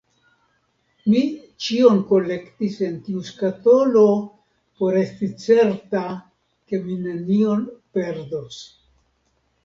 Mi 1.09 1.19
ĉion 1.65 1.97
kolektis 2.11 2.77
en 2.87 2.95
tiu 3.09 3.19
skatolo 3.27 4.01
por 4.79 4.97
esti 5.01 5.29
certa, 5.43 6.01
ke 6.71 6.79
mi 6.87 6.97
nenion 7.03 7.61
perdos. 7.99 8.59